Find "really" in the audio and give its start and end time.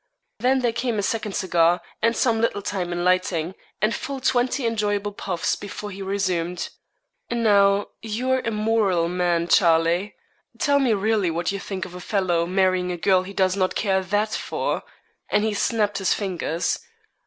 10.93-11.29